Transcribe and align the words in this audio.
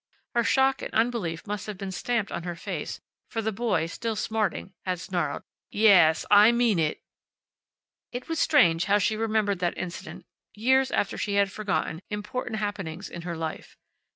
Her 0.33 0.43
shock 0.43 0.81
and 0.81 0.91
unbelief 0.95 1.45
must 1.45 1.67
have 1.67 1.77
been 1.77 1.91
stamped 1.91 2.31
on 2.31 2.41
her 2.41 2.55
face, 2.55 3.01
for 3.29 3.39
the 3.39 3.51
boy, 3.51 3.85
still 3.85 4.15
smarting, 4.15 4.73
had 4.83 4.99
snarled, 4.99 5.43
"Ya 5.69 5.91
as, 6.09 6.25
I 6.31 6.51
mean 6.51 6.79
it." 6.79 7.03
It 8.11 8.27
was 8.27 8.39
strange 8.39 8.85
how 8.85 8.97
she 8.97 9.15
remembered 9.15 9.59
that 9.59 9.77
incident 9.77 10.25
years 10.55 10.89
after 10.89 11.19
she 11.19 11.35
had 11.35 11.51
forgotten 11.51 12.01
important 12.09 12.55
happenings 12.57 13.11
in 13.11 13.21
her 13.21 13.37
life. 13.37 13.77